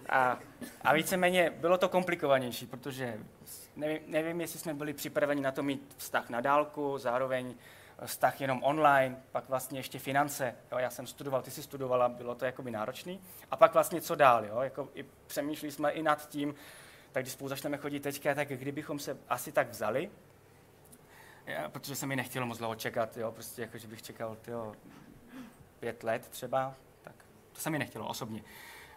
[0.10, 0.40] A,
[0.82, 3.18] a víceméně bylo to komplikovanější, protože
[3.76, 7.56] nevím, nevím, jestli jsme byli připraveni na to mít vztah na dálku, zároveň
[8.06, 10.56] vztah jenom online, pak vlastně ještě finance.
[10.72, 13.22] Jo, já jsem studoval, ty jsi studovala, bylo to jakoby náročný.
[13.52, 14.62] A pak vlastně co dál, jo?
[14.62, 16.56] Jako i přemýšleli jsme i nad tím,
[17.12, 20.10] tak když spolu začneme chodit teďka, tak kdybychom se asi tak vzali,
[21.46, 24.74] já, protože se mi nechtělo moc dlouho čekat, jo, prostě jako, že bych čekal tyjo,
[25.80, 27.16] pět let třeba, tak
[27.54, 28.44] to se mi nechtělo osobně.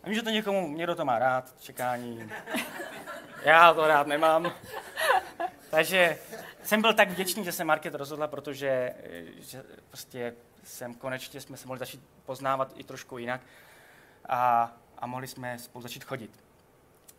[0.02, 2.30] A vím, že to někomu, někdo to má rád, čekání.
[3.44, 4.52] Já to rád nemám.
[5.72, 6.18] Takže
[6.62, 8.94] jsem byl tak vděčný, že se Market rozhodla, protože
[9.38, 13.40] že prostě jsem konečně jsme se mohli začít poznávat i trošku jinak
[14.28, 16.44] a, a mohli jsme spolu začít chodit.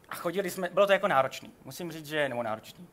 [0.09, 1.53] A chodili jsme, bylo to jako náročný.
[1.65, 2.87] Musím říct, že, nebo náročný.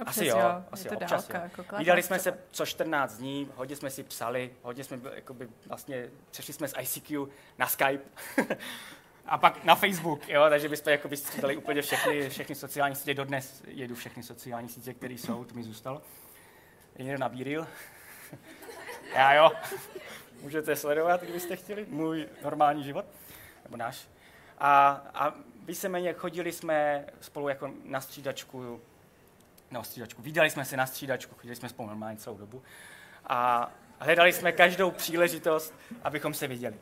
[0.00, 0.64] Občas asi jo, jo.
[0.72, 1.40] asi jo, občas jo.
[1.42, 6.10] Jako Vydali jsme se co 14 dní, hodně jsme si psali, hodně jsme jakoby, vlastně
[6.30, 7.26] přešli jsme z ICQ
[7.58, 8.04] na Skype.
[9.28, 13.62] a pak na Facebook, jo, takže bychom jako vystřídali úplně všechny, všechny sociální sítě, dodnes
[13.66, 16.02] jedu všechny sociální sítě, které jsou, to mi zůstalo.
[16.98, 17.66] Někdo nabíril.
[19.14, 19.50] Já jo,
[20.42, 23.04] můžete sledovat, kdybyste chtěli, můj normální život,
[23.64, 24.08] nebo náš.
[24.58, 25.34] A, a
[25.64, 28.80] víceméně chodili jsme spolu jako na střídačku,
[29.70, 32.62] na střídačku, vydali jsme se na střídačku, chodili jsme spolu normálně celou dobu
[33.26, 36.76] a hledali jsme každou příležitost, abychom se viděli.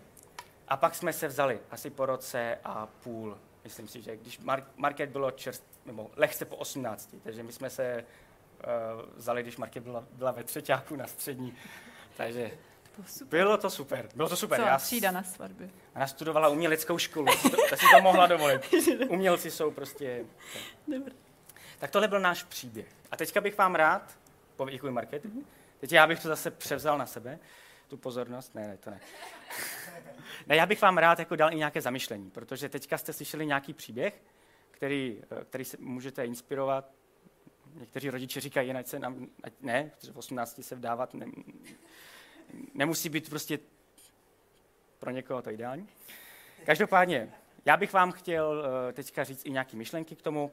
[0.68, 3.38] A pak jsme se vzali asi po roce a půl.
[3.64, 4.40] Myslím si, že když
[4.76, 8.04] market bylo čerst, nebo lehce po 18, takže my jsme se
[8.94, 11.54] uh, vzali, když market byla, byla ve třetíku na střední.
[12.16, 12.50] Takže
[12.96, 13.28] Bylo super.
[13.28, 14.60] Bylo to super, bylo to super.
[14.60, 15.70] Co, Já třída na svatbě.
[15.94, 17.26] nastudovala uměleckou školu,
[17.70, 18.74] to si to mohla dovolit.
[19.08, 20.24] Umělci jsou prostě...
[20.88, 21.14] Dobře.
[21.78, 22.86] Tak tohle byl náš příběh.
[23.10, 24.18] A teďka bych vám rád,
[24.70, 25.22] děkuji Market,
[25.80, 27.38] teď já bych to zase převzal na sebe,
[27.88, 29.00] tu pozornost, ne, ne, to ne.
[30.46, 33.72] ne, já bych vám rád jako dal i nějaké zamyšlení, protože teďka jste slyšeli nějaký
[33.72, 34.22] příběh,
[34.70, 36.90] který, eh, který se můžete inspirovat.
[37.74, 41.26] Někteří rodiče říkají, ať se nám, ať ne, protože v 18 se vdávat ne,
[42.74, 43.58] nemusí být prostě
[44.98, 45.88] pro někoho to ideální.
[46.64, 50.52] Každopádně, já bych vám chtěl eh, teďka říct i nějaké myšlenky k tomu,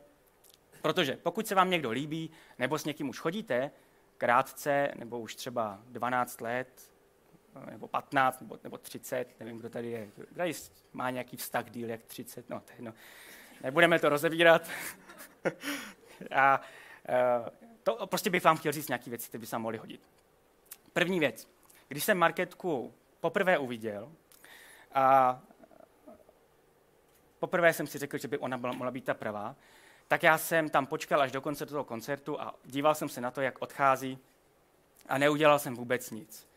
[0.82, 3.72] protože pokud se vám někdo líbí, nebo s někým už chodíte,
[4.18, 6.91] krátce, nebo už třeba 12 let,
[7.72, 10.54] nebo 15, nebo, nebo 30, nevím, kdo tady je, tady
[10.94, 12.94] má nějaký vztah díl jak 30, no, je jedno.
[13.64, 14.70] nebudeme to rozebírat.
[16.36, 16.62] A
[17.10, 17.50] eh,
[17.84, 20.02] to prostě bych vám chtěl říct nějaké věci, které by se mohly hodit.
[20.94, 21.48] První věc.
[21.88, 24.12] Když jsem marketku poprvé uviděl,
[24.94, 25.40] a
[27.40, 29.56] poprvé jsem si řekl, že by ona byla, mohla být ta pravá,
[30.08, 33.32] tak já jsem tam počkal až do konce toho koncertu a díval jsem se na
[33.32, 34.20] to, jak odchází
[35.10, 36.51] a neudělal jsem vůbec nic.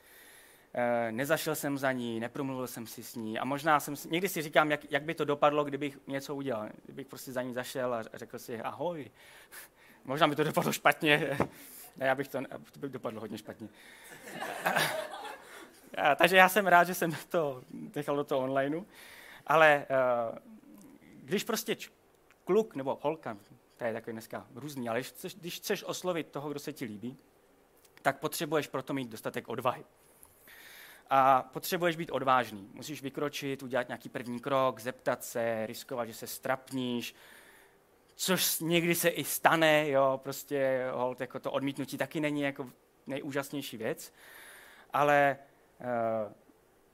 [0.75, 4.29] E, nezašel jsem za ní, nepromluvil jsem si s ní a možná jsem si, někdy
[4.29, 6.69] si říkám, jak, jak by to dopadlo, kdybych něco udělal.
[6.85, 9.11] Kdybych prostě za ní zašel a řekl si ahoj.
[10.05, 11.39] možná by to dopadlo špatně,
[11.97, 12.39] ne, já bych to,
[12.73, 13.69] to by dopadlo hodně špatně.
[15.97, 17.63] A, takže já jsem rád, že jsem to
[17.97, 18.85] nechal do toho onlineu.
[19.47, 19.87] Ale
[20.31, 20.39] uh,
[21.23, 21.77] když prostě
[22.45, 23.37] kluk nebo holka,
[23.77, 26.85] to je takový dneska různý, ale když chceš, když chceš oslovit toho, kdo se ti
[26.85, 27.17] líbí,
[28.03, 29.85] tak potřebuješ proto mít dostatek odvahy.
[31.11, 32.71] A potřebuješ být odvážný.
[32.75, 37.15] Musíš vykročit, udělat nějaký první krok, zeptat se, riskovat, že se strapníš,
[38.15, 42.71] což někdy se i stane, jo, prostě hold, jako to odmítnutí taky není jako
[43.07, 44.13] nejúžasnější věc,
[44.93, 45.39] ale
[45.81, 46.33] uh,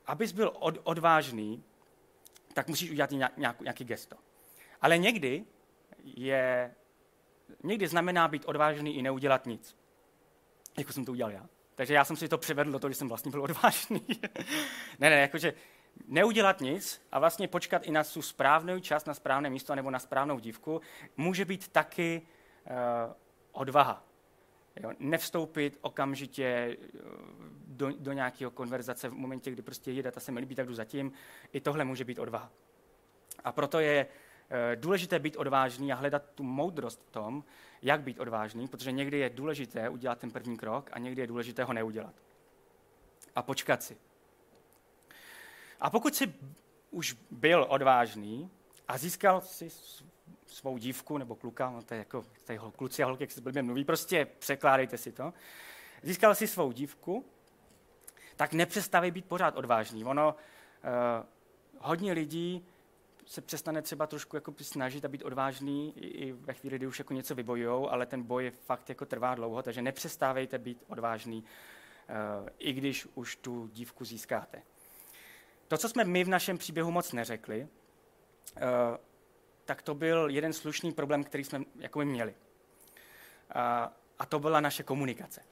[0.06, 1.64] abys byl od, odvážný,
[2.54, 4.16] tak musíš udělat nějak, nějaký gesto.
[4.80, 5.44] Ale někdy
[6.04, 6.74] je,
[7.62, 9.76] někdy znamená být odvážný i neudělat nic.
[10.78, 11.48] Jako jsem to udělal já.
[11.80, 14.06] Takže já jsem si to přivedl do toho, že jsem vlastně byl odvážný.
[14.98, 15.54] ne, ne, jakože
[16.06, 19.98] neudělat nic a vlastně počkat i na tu správnou čas, na správné místo nebo na
[19.98, 20.80] správnou dívku,
[21.16, 22.22] může být taky
[22.70, 23.12] uh,
[23.52, 24.04] odvaha.
[24.82, 26.76] Jo, nevstoupit okamžitě eh,
[27.66, 30.74] do, do nějakého konverzace v momentě, kdy prostě jede, ta se mi líbí, tak jdu
[30.74, 31.12] zatím.
[31.52, 32.50] I tohle může být odvaha.
[33.44, 34.06] A proto je e,
[34.74, 37.44] důležité být odvážný a hledat tu moudrost v tom,
[37.82, 41.64] jak být odvážný, protože někdy je důležité udělat ten první krok a někdy je důležité
[41.64, 42.14] ho neudělat.
[43.36, 43.96] A počkat si.
[45.80, 46.34] A pokud jsi
[46.90, 48.50] už byl odvážný
[48.88, 49.70] a získal si
[50.46, 53.62] svou dívku nebo kluka, no to je jako tady kluci a holky, jak se blbě
[53.62, 55.32] mluví, prostě překládejte si to.
[56.02, 57.24] Získal si svou dívku,
[58.36, 60.04] tak nepřestavej být pořád odvážný.
[60.04, 61.26] Ono, uh,
[61.78, 62.66] hodně lidí
[63.26, 67.14] se přestane třeba trošku jako snažit a být odvážný i, ve chvíli, kdy už jako
[67.14, 72.72] něco vybojujou, ale ten boj fakt jako trvá dlouho, takže nepřestávejte být odvážný, uh, i
[72.72, 74.62] když už tu dívku získáte.
[75.68, 77.68] To, co jsme my v našem příběhu moc neřekli, uh,
[79.64, 82.35] tak to byl jeden slušný problém, který jsme jako my měli.
[83.50, 85.42] A, a to byla naše komunikace.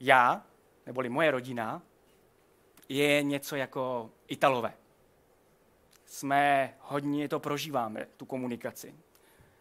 [0.00, 0.46] Já,
[0.86, 1.82] neboli moje rodina,
[2.88, 4.74] je něco jako Italové.
[6.08, 8.94] Jsme hodně to prožíváme, tu komunikaci.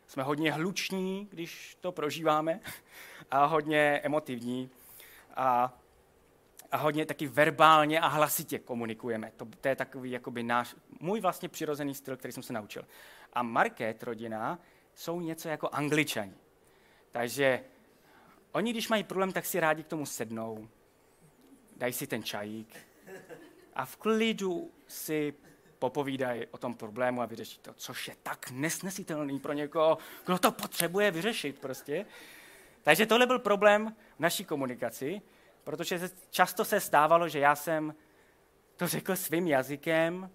[0.07, 2.59] Jsme hodně hluční, když to prožíváme,
[3.31, 4.69] a hodně emotivní.
[5.35, 5.77] A
[6.71, 9.31] a hodně taky verbálně a hlasitě komunikujeme.
[9.37, 12.87] To, to je takový jakoby náš, můj vlastně přirozený styl, který jsem se naučil.
[13.33, 14.59] A Market, rodina,
[14.95, 16.33] jsou něco jako angličani.
[17.11, 17.63] Takže
[18.51, 20.67] oni, když mají problém, tak si rádi k tomu sednou,
[21.77, 22.87] dají si ten čajík
[23.73, 25.33] a v klidu si
[25.79, 30.51] popovídají o tom problému a vyřeší to, což je tak nesnesitelný pro někoho, kdo to
[30.51, 32.05] potřebuje vyřešit prostě.
[32.83, 35.21] Takže tohle byl problém v naší komunikaci,
[35.63, 37.95] protože často se stávalo, že já jsem
[38.75, 40.29] to řekl svým jazykem,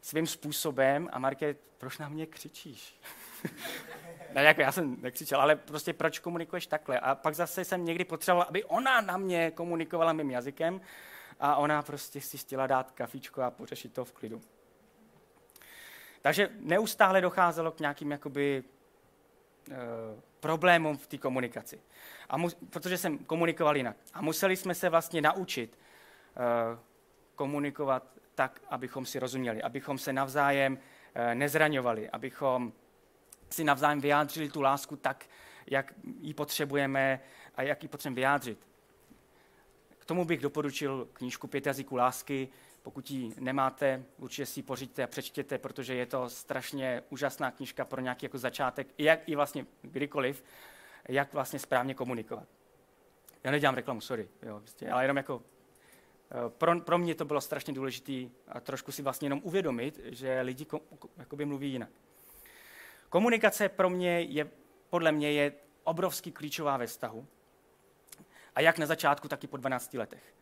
[0.00, 3.00] svým způsobem a Marke, proč na mě křičíš?
[4.34, 7.00] ne, jako já jsem nekřičel, ale prostě proč komunikuješ takhle?
[7.00, 10.80] A pak zase jsem někdy potřeboval, aby ona na mě komunikovala mým jazykem
[11.40, 14.42] a ona prostě si chtěla dát kafičko a pořešit to v klidu.
[16.22, 18.64] Takže neustále docházelo k nějakým jakoby,
[19.70, 19.76] e,
[20.40, 21.80] problémům v té komunikaci
[22.32, 23.96] a mu, protože jsem komunikoval jinak.
[24.14, 25.78] A museli jsme se vlastně naučit
[26.36, 26.78] uh,
[27.34, 32.72] komunikovat tak, abychom si rozuměli, abychom se navzájem uh, nezraňovali, abychom
[33.50, 35.26] si navzájem vyjádřili tu lásku tak,
[35.66, 37.20] jak ji potřebujeme
[37.54, 38.58] a jak ji potřebujeme vyjádřit.
[39.98, 42.48] K tomu bych doporučil knížku Pět jazyků lásky.
[42.82, 47.84] Pokud ji nemáte, určitě si ji pořiďte a přečtěte, protože je to strašně úžasná knížka
[47.84, 50.44] pro nějaký jako začátek, jak i vlastně kdykoliv,
[51.08, 52.48] jak vlastně správně komunikovat.
[53.44, 55.42] Já nedělám reklamu, sorry, jo, prostě, ale jenom jako
[56.30, 60.40] eh, pro, pro mě to bylo strašně důležité a trošku si vlastně jenom uvědomit, že
[60.40, 60.80] lidi ko,
[61.16, 61.90] jakoby mluví jinak.
[63.08, 64.50] Komunikace pro mě je,
[64.90, 65.52] podle mě je
[65.84, 67.26] obrovský klíčová ve vztahu.
[68.54, 70.34] A jak na začátku, tak i po 12 letech.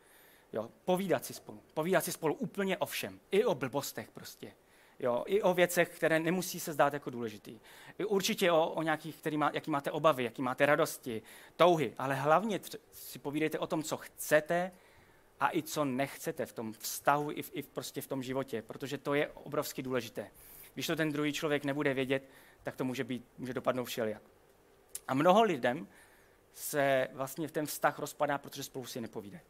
[0.53, 1.63] Jo, povídat si spolu.
[1.75, 3.21] Povídat si spolu úplně o všem.
[3.31, 4.53] I o blbostech prostě.
[4.99, 7.61] Jo, I o věcech, které nemusí se zdát jako důležitý.
[7.99, 11.23] I určitě o, o nějakých, který má, jaký máte obavy, jaký máte radosti,
[11.57, 11.95] touhy.
[11.99, 14.73] Ale hlavně tři, si povídejte o tom, co chcete
[15.41, 18.63] a i co nechcete v tom vztahu, i v, i prostě v tom životě.
[18.63, 20.31] Protože to je obrovsky důležité.
[20.75, 22.29] Když to ten druhý člověk nebude vědět,
[22.63, 24.23] tak to může, být, může dopadnout všelijak.
[25.09, 25.89] A mnoho lidem
[26.55, 29.43] se vlastně v ten vztah rozpadá, protože spolu si nepovídají.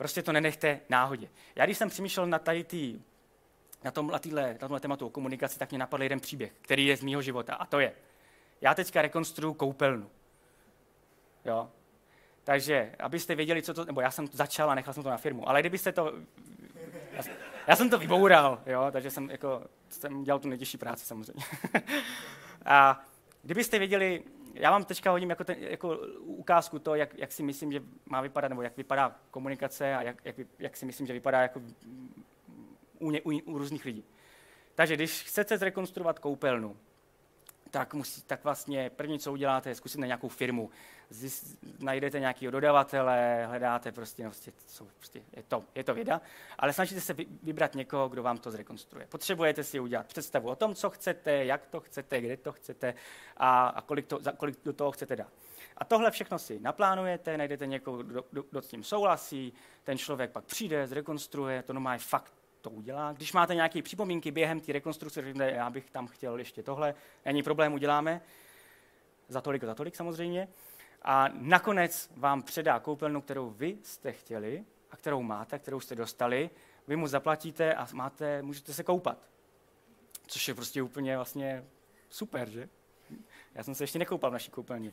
[0.00, 1.28] Prostě to nenechte náhodě.
[1.56, 3.00] Já když jsem přemýšlel na tady tý,
[3.84, 6.86] na, tom, na, týhle, na tomhle tématu o komunikaci, tak mě napadl jeden příběh, který
[6.86, 7.54] je z mýho života.
[7.54, 7.92] A to je,
[8.60, 10.10] já teďka rekonstruju koupelnu.
[11.44, 11.70] Jo?
[12.44, 15.48] Takže, abyste věděli, co to, nebo já jsem začal a nechal jsem to na firmu,
[15.48, 16.12] ale kdybyste to,
[17.12, 17.22] já,
[17.66, 18.86] já jsem to vyboural, jo?
[18.92, 21.44] takže jsem, jako, jsem dělal tu nejtěžší práci samozřejmě.
[22.64, 23.04] a
[23.42, 24.22] kdybyste věděli,
[24.60, 28.20] já vám teďka hodím jako, ten, jako ukázku to, jak, jak, si myslím, že má
[28.20, 31.62] vypadat, nebo jak vypadá komunikace a jak, jak, jak si myslím, že vypadá jako
[32.98, 34.04] u, u, u různých lidí.
[34.74, 36.76] Takže když chcete zrekonstruovat koupelnu,
[37.70, 40.70] tak, musí, tak vlastně první, co uděláte, je zkusit na nějakou firmu.
[41.10, 46.20] Zjist, najdete nějakého dodavatele, hledáte prostě, no, prostě, co, prostě je, to, je to věda,
[46.58, 49.06] ale snažíte se vybrat někoho, kdo vám to zrekonstruuje.
[49.06, 52.94] Potřebujete si udělat představu o tom, co chcete, jak to chcete, kde to chcete
[53.36, 55.32] a, a kolik, to, za, kolik do toho chcete dát.
[55.76, 59.52] A tohle všechno si naplánujete, najdete někoho, kdo, kdo, kdo s tím souhlasí,
[59.84, 63.12] ten člověk pak přijde, zrekonstruuje, to má fakt to udělá.
[63.12, 66.94] Když máte nějaké připomínky během té rekonstrukce, řekněte, já bych tam chtěl ještě tohle,
[67.24, 68.20] není problém, uděláme.
[69.28, 70.48] Za tolik, za tolik samozřejmě.
[71.02, 76.50] A nakonec vám předá koupelnu, kterou vy jste chtěli a kterou máte, kterou jste dostali.
[76.88, 79.18] Vy mu zaplatíte a máte, můžete se koupat.
[80.26, 81.64] Což je prostě úplně vlastně
[82.10, 82.68] super, že?
[83.54, 84.92] Já jsem se ještě nekoupal v naší koupelně.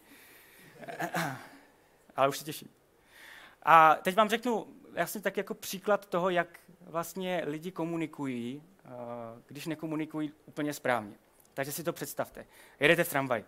[2.15, 2.69] Ale už se těším.
[3.63, 8.89] A teď vám řeknu jasně tak jako příklad toho, jak vlastně lidi komunikují, eh,
[9.47, 11.15] když nekomunikují úplně správně.
[11.53, 12.45] Takže si to představte.
[12.79, 13.43] Jedete v tramvaj.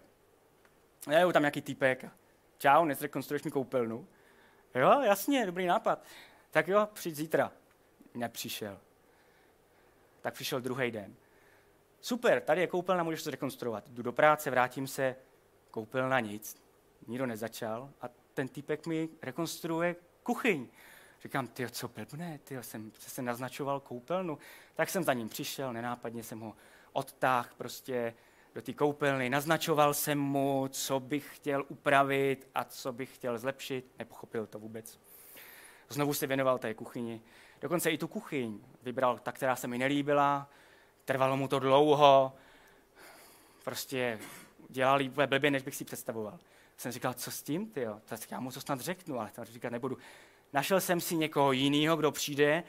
[1.10, 2.06] Je tam nějaký týpek.
[2.58, 4.08] Čau, nezrekonstruuješ mi koupelnu?
[4.75, 6.04] Jo, jasně, dobrý nápad.
[6.52, 7.52] Tak jo, přijď zítra.
[8.13, 8.80] Nepřišel.
[10.21, 11.15] Tak přišel druhý den.
[12.02, 13.89] Super, tady je koupelna, můžeš to rekonstruovat.
[13.89, 15.15] Jdu do práce, vrátím se,
[15.71, 16.62] koupelna nic.
[17.08, 20.67] Nikdo nezačal a ten týpek mi rekonstruuje kuchyň.
[21.23, 24.38] Říkám, ty co blbne, ty jsem se naznačoval koupelnu.
[24.75, 26.55] Tak jsem za ním přišel, nenápadně jsem ho
[26.93, 28.13] odtáhl prostě
[28.55, 33.91] do té koupelny, naznačoval jsem mu, co bych chtěl upravit a co bych chtěl zlepšit.
[33.99, 34.99] Nepochopil to vůbec.
[35.89, 37.21] Znovu se věnoval té kuchyni.
[37.62, 40.49] Dokonce i tu kuchyň vybral ta, která se mi nelíbila.
[41.05, 42.34] Trvalo mu to dlouho.
[43.63, 44.19] Prostě
[44.69, 46.39] dělal blbě, než bych si představoval.
[46.77, 49.69] Jsem říkal, co s tím, ty Tak já mu to snad řeknu, ale to říkat
[49.69, 49.97] nebudu.
[50.53, 52.63] Našel jsem si někoho jiného, kdo přijde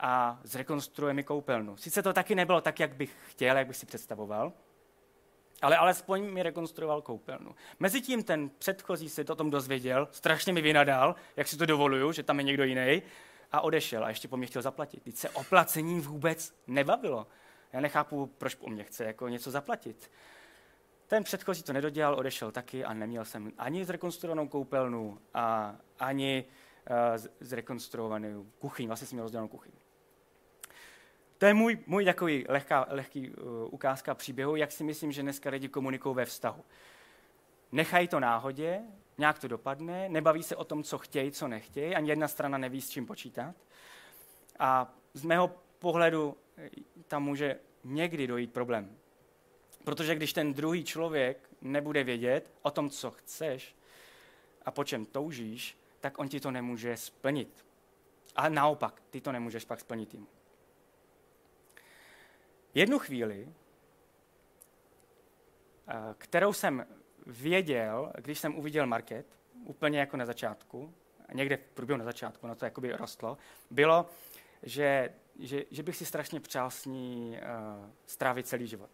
[0.00, 1.76] a zrekonstruuje mi koupelnu.
[1.76, 4.52] Sice to taky nebylo tak, jak bych chtěl, jak bych si představoval,
[5.62, 7.54] ale alespoň mi rekonstruoval koupelnu.
[7.80, 12.22] Mezitím ten předchozí se o tom dozvěděl, strašně mi vynadal, jak si to dovoluju, že
[12.22, 13.02] tam je někdo jiný,
[13.52, 15.02] a odešel a ještě po mě chtěl zaplatit.
[15.02, 17.26] Teď se oplacení vůbec nebavilo.
[17.72, 20.10] Já nechápu, proč po mně chce jako něco zaplatit.
[21.06, 26.44] Ten předchozí to nedodělal, odešel taky a neměl jsem ani zrekonstruovanou koupelnu a ani
[27.40, 28.86] zrekonstruovanou kuchyň.
[28.86, 29.72] Vlastně jsem měl rozdělenou kuchyň.
[31.38, 35.50] To je můj, můj takový lehká, lehký uh, ukázka příběhu, jak si myslím, že dneska
[35.50, 36.64] lidi komunikují ve vztahu.
[37.72, 38.80] Nechají to náhodě,
[39.18, 42.80] nějak to dopadne, nebaví se o tom, co chtějí, co nechtějí, ani jedna strana neví,
[42.80, 43.54] s čím počítat.
[44.58, 46.70] A z mého pohledu eh,
[47.08, 48.96] tam může někdy dojít problém.
[49.84, 53.76] Protože když ten druhý člověk nebude vědět o tom, co chceš
[54.64, 57.66] a po čem toužíš, tak on ti to nemůže splnit.
[58.36, 60.26] A naopak, ty to nemůžeš pak splnit jim.
[62.74, 63.48] Jednu chvíli,
[65.88, 66.86] eh, kterou jsem
[67.26, 69.26] věděl, když jsem uviděl market,
[69.64, 70.94] úplně jako na začátku,
[71.34, 73.38] někde v průběhu na začátku, no to jakoby rostlo,
[73.70, 74.06] bylo,
[74.62, 78.90] že, že, že bych si strašně přál s ní uh, strávit celý život.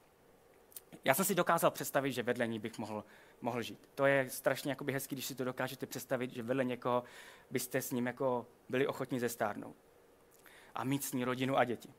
[1.04, 3.04] Já jsem si dokázal představit, že vedle ní bych mohl
[3.40, 3.88] mohl žít.
[3.94, 7.04] To je strašně hezký, když si to dokážete představit, že vedle někoho
[7.50, 9.76] byste s ním jako byli ochotni zestárnout.
[10.74, 11.94] A mít s ní rodinu a děti.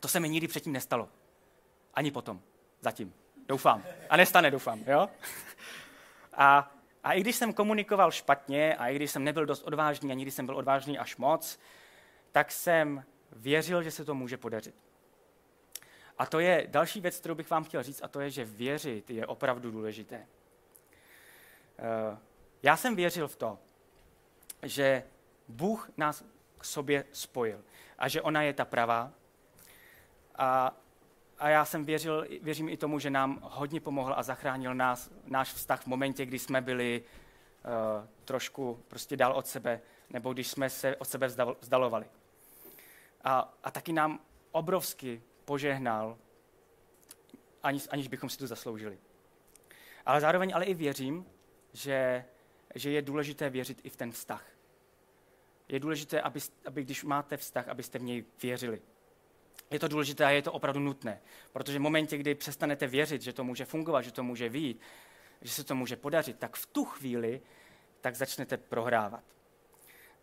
[0.00, 1.08] To se mi nikdy předtím nestalo.
[1.94, 2.40] Ani potom.
[2.80, 3.14] Zatím.
[3.48, 3.82] Doufám.
[4.10, 4.80] A nestane, doufám.
[4.86, 5.08] Jo?
[6.34, 6.72] A,
[7.04, 10.30] a i když jsem komunikoval špatně a i když jsem nebyl dost odvážný a nikdy
[10.30, 11.58] jsem byl odvážný až moc,
[12.32, 14.74] tak jsem věřil, že se to může podařit.
[16.18, 19.10] A to je další věc, kterou bych vám chtěl říct, a to je, že věřit
[19.10, 20.26] je opravdu důležité.
[21.78, 22.18] Eh,
[22.62, 23.58] já jsem věřil v to,
[24.62, 25.04] že
[25.48, 26.24] Bůh nás
[26.58, 27.62] k sobě spojil
[27.98, 29.12] a že ona je ta pravá.
[30.36, 30.76] A,
[31.38, 35.52] a já jsem věřil, věřím i tomu, že nám hodně pomohl a zachránil nás, náš
[35.52, 40.70] vztah v momentě, kdy jsme byli uh, trošku prostě dál od sebe, nebo když jsme
[40.70, 41.26] se od sebe
[41.60, 42.06] vzdalovali.
[43.24, 44.20] A, a taky nám
[44.52, 46.18] obrovsky požehnal,
[47.62, 48.98] aniž, aniž bychom si to zasloužili.
[50.06, 51.26] Ale zároveň ale i věřím,
[51.72, 52.24] že,
[52.74, 54.46] že je důležité věřit i v ten vztah.
[55.68, 58.82] Je důležité, aby, aby když máte vztah, abyste v něj věřili.
[59.70, 61.20] Je to důležité a je to opravdu nutné,
[61.52, 64.80] protože v momentě, kdy přestanete věřit, že to může fungovat, že to může výjít,
[65.40, 67.40] že se to může podařit, tak v tu chvíli
[68.00, 69.24] tak začnete prohrávat.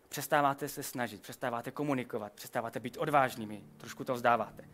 [0.08, 4.68] Přestáváte se snažit, přestáváte komunikovat, přestáváte být odvážnými, trošku to vzdáváte.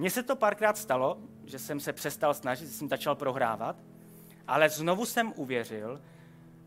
[0.00, 3.76] Mně se to párkrát stalo, že jsem se přestal snažit, že jsem začal prohrávat,
[4.46, 6.00] ale znovu jsem uvěřil,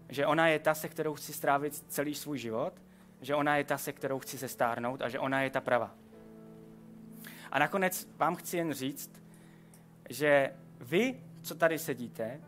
[0.09, 2.73] že ona je ta, se kterou chci strávit celý svůj život,
[3.21, 5.95] že ona je ta, se kterou chci se stárnout a že ona je ta prava.
[7.51, 9.11] A nakonec vám chci jen říct,
[10.09, 12.41] že vy, co tady sedíte,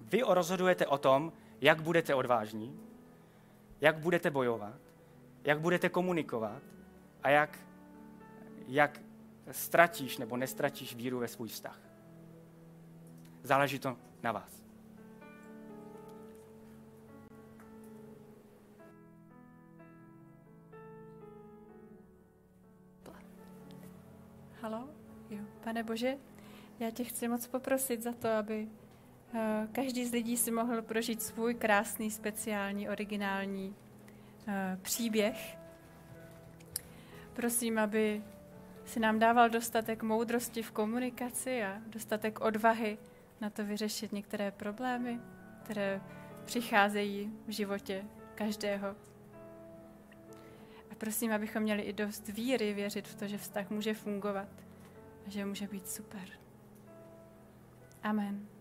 [0.00, 2.80] vy rozhodujete o tom, jak budete odvážní,
[3.80, 4.78] jak budete bojovat,
[5.44, 6.62] jak budete komunikovat
[7.22, 7.58] a jak,
[8.66, 9.05] jak
[9.50, 11.80] ztratíš nebo nestratíš víru ve svůj vztah.
[13.42, 14.66] Záleží to na vás.
[24.66, 24.88] Halo?
[25.30, 25.44] Jo.
[25.64, 26.16] Pane Bože,
[26.80, 28.68] já tě chci moc poprosit za to, aby
[29.34, 33.74] eh, každý z lidí si mohl prožít svůj krásný, speciální, originální
[34.48, 35.58] eh, příběh.
[37.32, 38.22] Prosím, aby
[38.86, 42.98] si nám dával dostatek moudrosti v komunikaci a dostatek odvahy
[43.40, 45.20] na to vyřešit některé problémy,
[45.62, 46.00] které
[46.44, 48.88] přicházejí v životě každého.
[50.90, 54.48] A prosím, abychom měli i dost víry věřit v to, že vztah může fungovat
[55.26, 56.28] a že může být super.
[58.02, 58.55] Amen.